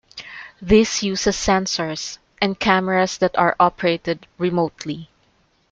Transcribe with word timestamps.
This 0.59 1.03
uses 1.03 1.35
sensors, 1.35 2.17
and 2.41 2.59
cameras 2.59 3.19
that 3.19 3.37
are 3.37 3.55
operated 3.59 4.25
remotely. 4.39 5.09